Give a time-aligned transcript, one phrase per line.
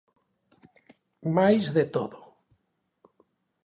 [1.37, 2.19] Máis de todo.